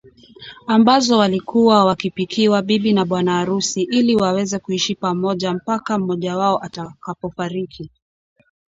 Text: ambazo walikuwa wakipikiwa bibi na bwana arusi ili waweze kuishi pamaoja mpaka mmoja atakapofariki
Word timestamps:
ambazo 0.67 1.17
walikuwa 1.17 1.85
wakipikiwa 1.85 2.61
bibi 2.61 2.93
na 2.93 3.05
bwana 3.05 3.39
arusi 3.39 3.81
ili 3.81 4.15
waweze 4.15 4.59
kuishi 4.59 4.95
pamaoja 4.95 5.53
mpaka 5.53 5.97
mmoja 5.99 6.57
atakapofariki 6.61 7.89